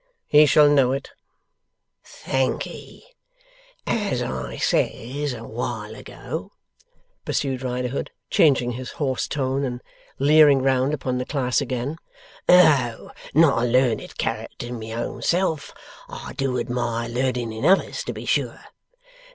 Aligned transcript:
'He 0.25 0.47
shall 0.47 0.67
know 0.67 0.93
it.' 0.93 1.11
'Thankee. 2.03 3.03
As 3.85 4.23
I 4.23 4.57
says 4.57 5.31
a 5.31 5.43
while 5.43 5.93
ago,' 5.93 6.49
pursued 7.23 7.61
Riderhood, 7.61 8.09
changing 8.31 8.71
his 8.71 8.93
hoarse 8.93 9.27
tone 9.27 9.63
and 9.63 9.79
leering 10.17 10.63
round 10.63 10.95
upon 10.95 11.19
the 11.19 11.25
class 11.27 11.61
again, 11.61 11.97
'though 12.47 13.11
not 13.35 13.61
a 13.61 13.65
learned 13.67 14.17
character 14.17 14.73
my 14.73 14.91
own 14.93 15.21
self, 15.21 15.71
I 16.09 16.33
do 16.33 16.57
admire 16.57 17.07
learning 17.07 17.53
in 17.53 17.63
others, 17.63 18.03
to 18.05 18.13
be 18.13 18.25
sure! 18.25 18.59